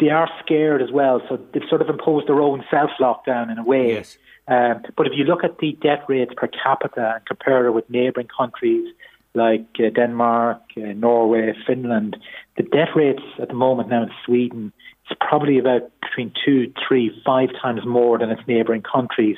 they 0.00 0.10
are 0.10 0.28
scared 0.44 0.82
as 0.82 0.90
well. 0.90 1.22
So 1.28 1.38
they've 1.52 1.68
sort 1.68 1.82
of 1.82 1.88
imposed 1.88 2.28
their 2.28 2.40
own 2.40 2.64
self 2.70 2.90
lockdown 3.00 3.50
in 3.50 3.58
a 3.58 3.64
way. 3.64 3.94
Yes. 3.94 4.18
Um, 4.46 4.82
but 4.96 5.06
if 5.06 5.12
you 5.14 5.24
look 5.24 5.44
at 5.44 5.58
the 5.58 5.72
death 5.80 6.04
rates 6.08 6.32
per 6.36 6.48
capita 6.48 7.14
and 7.16 7.26
compare 7.26 7.66
it 7.66 7.72
with 7.72 7.88
neighbouring 7.88 8.28
countries 8.36 8.92
like 9.34 9.66
uh, 9.78 9.90
Denmark, 9.90 10.60
uh, 10.76 10.92
Norway, 10.94 11.54
Finland, 11.66 12.16
the 12.56 12.62
death 12.62 12.90
rates 12.94 13.22
at 13.40 13.48
the 13.48 13.54
moment 13.54 13.88
now 13.88 14.02
in 14.02 14.10
Sweden 14.24 14.72
is 15.10 15.16
probably 15.20 15.58
about 15.58 15.90
between 16.00 16.32
two, 16.44 16.72
three, 16.86 17.10
five 17.24 17.48
times 17.60 17.84
more 17.86 18.18
than 18.18 18.30
its 18.30 18.42
neighbouring 18.46 18.82
countries. 18.82 19.36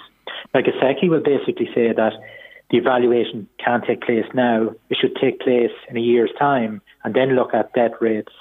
Now, 0.53 0.61
Giesecke 0.61 1.09
will 1.09 1.23
basically 1.23 1.69
say 1.75 1.93
that 1.93 2.13
the 2.71 2.79
evaluation 2.79 3.49
can't 3.65 3.85
take 3.85 4.03
place 4.03 4.27
now. 4.35 4.75
It 4.91 4.99
should 5.01 5.17
take 5.17 5.41
place 5.41 5.71
in 5.89 5.97
a 5.97 6.01
year's 6.01 6.33
time 6.39 6.83
and 7.05 7.15
then 7.15 7.37
look 7.37 7.55
at 7.55 7.73
death 7.73 7.93
rates 8.01 8.33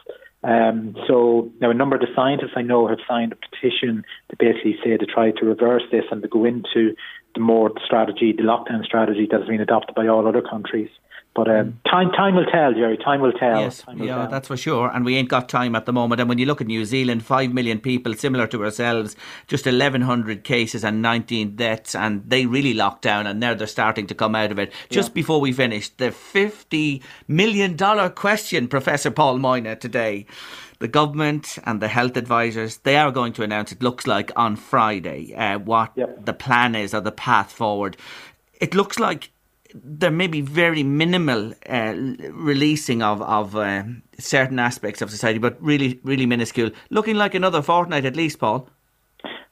um, 0.45 0.95
so 1.07 1.51
now 1.59 1.71
a 1.71 1.73
number 1.73 1.95
of 1.95 2.01
the 2.01 2.07
scientists 2.15 2.53
I 2.55 2.61
know 2.61 2.87
have 2.87 2.99
signed 3.07 3.33
a 3.33 3.35
petition 3.35 4.03
to 4.29 4.35
basically 4.37 4.77
say 4.83 4.95
to 4.95 5.05
try 5.05 5.31
to 5.31 5.45
reverse 5.45 5.83
this 5.91 6.03
and 6.11 6.21
to 6.21 6.27
go 6.27 6.45
into 6.45 6.95
the 7.33 7.41
more 7.41 7.71
strategy, 7.83 8.31
the 8.31 8.43
lockdown 8.43 8.83
strategy 8.83 9.27
that 9.31 9.39
has 9.39 9.49
been 9.49 9.59
adopted 9.59 9.95
by 9.95 10.07
all 10.07 10.27
other 10.27 10.41
countries. 10.41 10.89
But 11.35 11.49
um, 11.49 11.81
time 11.85 12.11
time 12.11 12.35
will 12.35 12.45
tell, 12.45 12.73
Jerry. 12.73 12.97
Time 12.97 13.19
will 13.19 13.33
tell. 13.33 13.59
Yes, 13.59 13.85
will 13.85 14.05
yeah, 14.05 14.15
tell. 14.15 14.29
that's 14.29 14.47
for 14.47 14.55
sure. 14.55 14.89
And 14.89 15.03
we 15.03 15.17
ain't 15.17 15.27
got 15.27 15.49
time 15.49 15.75
at 15.75 15.85
the 15.85 15.91
moment. 15.91 16.21
And 16.21 16.29
when 16.29 16.37
you 16.37 16.45
look 16.45 16.61
at 16.61 16.67
New 16.67 16.85
Zealand, 16.85 17.25
five 17.25 17.51
million 17.51 17.81
people, 17.81 18.13
similar 18.13 18.47
to 18.47 18.63
ourselves, 18.63 19.17
just 19.47 19.67
eleven 19.67 20.01
hundred 20.01 20.45
cases 20.45 20.85
and 20.85 21.01
nineteen 21.01 21.57
deaths, 21.57 21.93
and 21.93 22.23
they 22.25 22.45
really 22.45 22.73
locked 22.73 23.01
down. 23.01 23.27
And 23.27 23.41
now 23.41 23.53
they're 23.53 23.67
starting 23.67 24.07
to 24.07 24.15
come 24.15 24.33
out 24.33 24.53
of 24.53 24.59
it. 24.59 24.71
Just 24.89 25.09
yeah. 25.09 25.15
before 25.15 25.41
we 25.41 25.51
finish, 25.51 25.89
the 25.89 26.09
fifty 26.11 27.03
million 27.27 27.75
dollar 27.75 28.09
question, 28.09 28.69
Professor 28.69 29.11
Paul 29.11 29.37
Moynagh 29.37 29.81
today 29.81 30.25
the 30.79 30.87
government 30.89 31.57
and 31.63 31.81
the 31.81 31.87
health 31.87 32.17
advisors 32.17 32.77
they 32.79 32.97
are 32.97 33.09
going 33.09 33.31
to 33.31 33.43
announce 33.43 33.71
it 33.71 33.81
looks 33.81 34.05
like 34.05 34.29
on 34.35 34.57
Friday 34.57 35.33
uh, 35.33 35.57
what 35.57 35.93
yep. 35.95 36.25
the 36.25 36.33
plan 36.33 36.75
is 36.75 36.93
or 36.93 36.99
the 36.99 37.13
path 37.13 37.51
forward. 37.51 37.95
It 38.59 38.75
looks 38.75 38.99
like 38.99 39.31
there 39.83 40.11
may 40.11 40.27
be 40.27 40.41
very 40.41 40.83
minimal 40.83 41.53
uh, 41.69 41.93
releasing 42.31 43.01
of 43.01 43.21
of 43.21 43.55
uh, 43.55 43.83
certain 44.17 44.59
aspects 44.59 45.01
of 45.01 45.11
society, 45.11 45.39
but 45.39 45.61
really 45.61 45.99
really 46.03 46.25
minuscule. 46.25 46.71
Looking 46.89 47.15
like 47.15 47.35
another 47.35 47.61
fortnight 47.61 48.05
at 48.05 48.15
least, 48.15 48.39
Paul. 48.39 48.69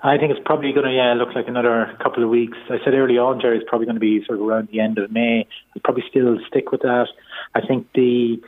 I 0.05 0.17
think 0.17 0.31
it's 0.31 0.41
probably 0.45 0.73
going 0.73 0.85
to 0.85 0.93
yeah 0.93 1.13
look 1.13 1.33
like 1.35 1.47
another 1.47 1.97
couple 2.01 2.23
of 2.23 2.29
weeks. 2.29 2.57
I 2.69 2.77
said 2.83 2.93
early 2.93 3.17
on, 3.17 3.39
Jerry, 3.41 3.57
it's 3.57 3.65
probably 3.67 3.85
going 3.85 3.95
to 3.95 4.01
be 4.01 4.23
sort 4.25 4.39
of 4.39 4.45
around 4.45 4.69
the 4.71 4.79
end 4.79 4.97
of 4.97 5.11
May. 5.11 5.47
I'll 5.75 5.81
probably 5.83 6.03
still 6.09 6.37
stick 6.47 6.71
with 6.71 6.81
that. 6.81 7.07
I 7.55 7.61
think 7.61 7.87
the 7.93 8.41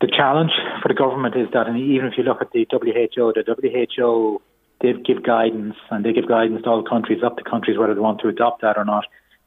the 0.00 0.08
challenge 0.08 0.52
for 0.82 0.88
the 0.88 0.94
government 0.94 1.36
is 1.36 1.48
that, 1.52 1.66
and 1.66 1.78
even 1.78 2.06
if 2.06 2.14
you 2.18 2.24
look 2.24 2.40
at 2.40 2.50
the 2.52 2.66
WHO, 2.70 3.32
the 3.32 3.90
WHO 3.98 4.42
they 4.80 4.92
give 4.92 5.22
guidance 5.22 5.76
and 5.90 6.04
they 6.04 6.12
give 6.12 6.28
guidance 6.28 6.62
to 6.62 6.68
all 6.68 6.82
countries, 6.82 7.22
up 7.24 7.38
to 7.38 7.44
countries 7.44 7.78
whether 7.78 7.94
they 7.94 8.00
want 8.00 8.20
to 8.20 8.28
adopt 8.28 8.62
that 8.62 8.76
or 8.76 8.84
not. 8.84 9.04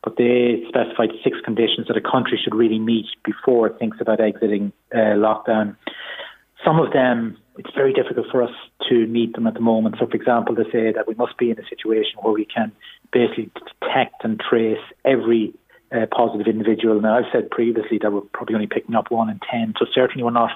But 0.07 0.15
they 0.15 0.63
specified 0.69 1.09
six 1.21 1.35
conditions 1.43 1.87
that 1.89 1.97
a 1.97 2.01
country 2.15 2.39
should 2.41 2.55
really 2.55 2.79
meet 2.79 3.07
before 3.25 3.67
it 3.67 3.77
thinks 3.77 3.97
about 3.99 4.21
exiting 4.21 4.71
uh, 4.95 5.19
lockdown. 5.19 5.75
Some 6.63 6.79
of 6.79 6.93
them, 6.93 7.37
it's 7.57 7.75
very 7.75 7.91
difficult 7.91 8.27
for 8.31 8.41
us 8.41 8.55
to 8.87 9.05
meet 9.07 9.33
them 9.33 9.47
at 9.47 9.55
the 9.55 9.59
moment. 9.59 9.95
So, 9.99 10.07
for 10.07 10.15
example, 10.15 10.55
they 10.55 10.63
say 10.71 10.93
that 10.93 11.09
we 11.09 11.15
must 11.15 11.37
be 11.37 11.51
in 11.51 11.59
a 11.59 11.67
situation 11.67 12.21
where 12.21 12.31
we 12.31 12.45
can 12.45 12.71
basically 13.11 13.51
detect 13.81 14.23
and 14.23 14.39
trace 14.39 14.79
every 15.03 15.53
uh, 15.91 16.05
positive 16.09 16.47
individual. 16.47 17.01
Now, 17.01 17.17
I've 17.17 17.31
said 17.33 17.51
previously 17.51 17.97
that 18.01 18.13
we're 18.13 18.21
probably 18.21 18.55
only 18.55 18.67
picking 18.67 18.95
up 18.95 19.11
one 19.11 19.29
in 19.29 19.41
ten, 19.51 19.73
so 19.77 19.85
certainly 19.93 20.23
we're 20.23 20.31
not 20.31 20.51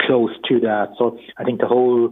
close 0.00 0.30
to 0.48 0.60
that. 0.60 0.94
So 0.96 1.18
I 1.36 1.44
think 1.44 1.60
the 1.60 1.66
whole 1.66 2.08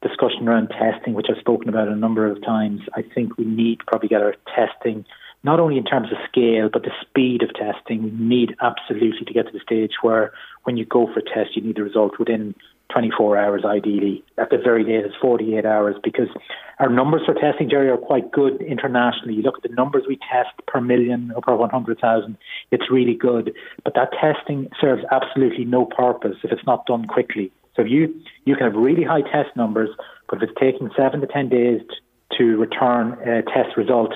discussion 0.00 0.46
around 0.46 0.68
testing, 0.68 1.14
which 1.14 1.26
I've 1.28 1.40
spoken 1.40 1.68
about 1.68 1.88
a 1.88 1.96
number 1.96 2.30
of 2.30 2.40
times. 2.44 2.82
I 2.94 3.02
think 3.02 3.36
we 3.36 3.44
need 3.44 3.80
to 3.80 3.84
probably 3.86 4.08
get 4.08 4.22
our 4.22 4.36
testing 4.54 5.04
not 5.42 5.60
only 5.60 5.76
in 5.78 5.84
terms 5.84 6.08
of 6.10 6.18
scale, 6.28 6.68
but 6.72 6.82
the 6.82 6.92
speed 7.00 7.42
of 7.42 7.54
testing. 7.54 8.02
We 8.02 8.10
need 8.10 8.56
absolutely 8.60 9.24
to 9.26 9.32
get 9.32 9.46
to 9.46 9.52
the 9.52 9.60
stage 9.60 9.92
where 10.02 10.32
when 10.64 10.76
you 10.76 10.84
go 10.84 11.06
for 11.06 11.20
a 11.20 11.22
test, 11.22 11.56
you 11.56 11.62
need 11.62 11.76
the 11.76 11.82
results 11.82 12.18
within 12.18 12.54
24 12.92 13.36
hours, 13.36 13.64
ideally. 13.64 14.24
At 14.38 14.50
the 14.50 14.58
very 14.58 14.84
latest, 14.84 15.16
48 15.20 15.64
hours, 15.64 15.96
because 16.02 16.28
our 16.78 16.88
numbers 16.88 17.22
for 17.24 17.34
testing, 17.34 17.68
Jerry, 17.68 17.88
are 17.88 17.96
quite 17.96 18.30
good 18.30 18.60
internationally. 18.62 19.34
You 19.34 19.42
look 19.42 19.56
at 19.56 19.68
the 19.68 19.74
numbers 19.74 20.04
we 20.08 20.16
test 20.16 20.50
per 20.66 20.80
million 20.80 21.32
or 21.34 21.42
per 21.42 21.54
100,000, 21.54 22.38
it's 22.70 22.90
really 22.90 23.14
good. 23.14 23.52
But 23.84 23.94
that 23.94 24.10
testing 24.12 24.68
serves 24.80 25.02
absolutely 25.10 25.64
no 25.64 25.84
purpose 25.84 26.36
if 26.42 26.52
it's 26.52 26.66
not 26.66 26.86
done 26.86 27.06
quickly. 27.06 27.52
So 27.74 27.82
if 27.82 27.88
you, 27.90 28.14
you 28.44 28.56
can 28.56 28.64
have 28.64 28.74
really 28.74 29.04
high 29.04 29.22
test 29.22 29.54
numbers, 29.56 29.90
but 30.28 30.42
if 30.42 30.48
it's 30.48 30.58
taking 30.58 30.90
seven 30.96 31.20
to 31.20 31.26
10 31.26 31.48
days 31.48 31.80
to 32.38 32.56
return 32.56 33.12
a 33.28 33.42
test 33.42 33.76
result, 33.76 34.12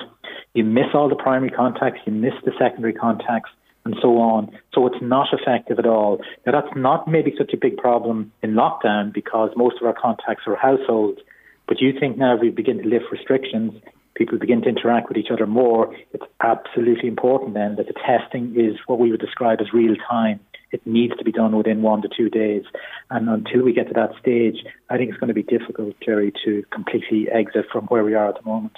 you 0.53 0.63
miss 0.63 0.87
all 0.93 1.09
the 1.09 1.15
primary 1.15 1.51
contacts, 1.51 2.01
you 2.05 2.13
miss 2.13 2.33
the 2.45 2.51
secondary 2.59 2.93
contacts, 2.93 3.49
and 3.85 3.95
so 4.01 4.17
on. 4.19 4.51
So 4.73 4.85
it's 4.87 5.01
not 5.01 5.27
effective 5.31 5.79
at 5.79 5.85
all. 5.85 6.21
Now, 6.45 6.51
that's 6.51 6.75
not 6.75 7.07
maybe 7.07 7.33
such 7.37 7.53
a 7.53 7.57
big 7.57 7.77
problem 7.77 8.31
in 8.43 8.51
lockdown 8.51 9.13
because 9.13 9.51
most 9.55 9.77
of 9.81 9.87
our 9.87 9.95
contacts 9.99 10.43
are 10.45 10.55
households. 10.55 11.19
But 11.67 11.81
you 11.81 11.97
think 11.99 12.17
now 12.17 12.35
we 12.35 12.49
begin 12.49 12.77
to 12.79 12.87
lift 12.87 13.05
restrictions, 13.11 13.73
people 14.15 14.37
begin 14.37 14.61
to 14.61 14.69
interact 14.69 15.07
with 15.07 15.17
each 15.17 15.31
other 15.31 15.47
more, 15.47 15.95
it's 16.13 16.25
absolutely 16.41 17.07
important 17.07 17.53
then 17.53 17.75
that 17.77 17.87
the 17.87 17.93
testing 17.93 18.53
is 18.55 18.77
what 18.87 18.99
we 18.99 19.09
would 19.09 19.21
describe 19.21 19.61
as 19.61 19.73
real 19.73 19.95
time. 20.09 20.39
It 20.71 20.85
needs 20.85 21.15
to 21.17 21.23
be 21.23 21.31
done 21.31 21.55
within 21.55 21.81
one 21.81 22.01
to 22.01 22.09
two 22.15 22.29
days. 22.29 22.63
And 23.09 23.27
until 23.29 23.63
we 23.63 23.73
get 23.73 23.87
to 23.87 23.93
that 23.93 24.11
stage, 24.19 24.65
I 24.89 24.97
think 24.97 25.09
it's 25.09 25.19
going 25.19 25.29
to 25.29 25.33
be 25.33 25.43
difficult, 25.43 25.95
Jerry, 26.05 26.31
to 26.45 26.63
completely 26.71 27.29
exit 27.29 27.65
from 27.71 27.85
where 27.85 28.03
we 28.03 28.13
are 28.13 28.29
at 28.29 28.35
the 28.35 28.49
moment. 28.49 28.77